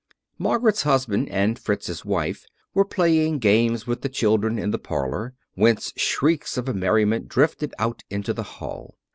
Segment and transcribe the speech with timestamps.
[0.39, 5.93] Margaret's husband and Fritz's wife were playing games with the children in the parlour, whence
[5.95, 8.97] shrieks of merriment drifted out into the hall.